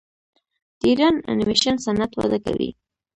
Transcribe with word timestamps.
د 0.79 0.81
ایران 0.91 1.15
انیمیشن 1.31 1.75
صنعت 1.85 2.11
وده 2.15 2.39
کوي. 2.45 2.69